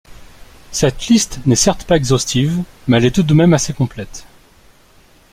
[0.71, 4.25] Cette liste n'est certes pas exhaustive, mais elle est tout de même assez complète.